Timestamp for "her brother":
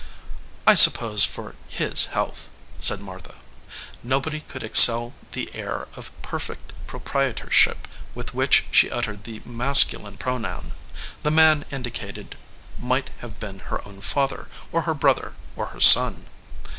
14.89-15.35